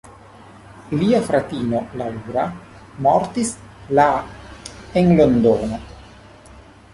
[1.01, 2.45] Lia fratino, Laura,
[3.09, 3.53] mortis
[4.01, 4.07] la
[5.03, 5.81] en Londono.